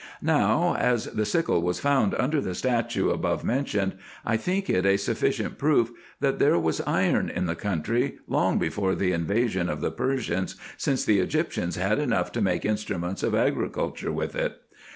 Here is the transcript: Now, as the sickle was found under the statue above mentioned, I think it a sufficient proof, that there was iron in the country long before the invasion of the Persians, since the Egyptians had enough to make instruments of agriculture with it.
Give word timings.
Now, 0.23 0.73
as 0.79 1.05
the 1.05 1.27
sickle 1.27 1.61
was 1.61 1.79
found 1.79 2.15
under 2.15 2.41
the 2.41 2.55
statue 2.55 3.11
above 3.11 3.43
mentioned, 3.43 3.99
I 4.25 4.35
think 4.35 4.67
it 4.67 4.83
a 4.83 4.97
sufficient 4.97 5.59
proof, 5.59 5.91
that 6.21 6.39
there 6.39 6.57
was 6.57 6.81
iron 6.87 7.29
in 7.29 7.45
the 7.45 7.53
country 7.53 8.17
long 8.27 8.57
before 8.57 8.95
the 8.95 9.11
invasion 9.11 9.69
of 9.69 9.79
the 9.79 9.91
Persians, 9.91 10.55
since 10.75 11.05
the 11.05 11.19
Egyptians 11.19 11.75
had 11.75 11.99
enough 11.99 12.31
to 12.31 12.41
make 12.41 12.65
instruments 12.65 13.21
of 13.21 13.35
agriculture 13.35 14.11
with 14.11 14.35
it. 14.35 14.59